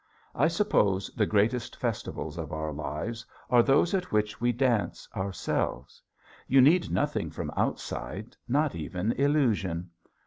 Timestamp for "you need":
6.47-6.89